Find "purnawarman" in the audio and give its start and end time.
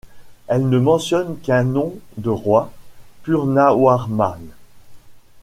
3.21-4.41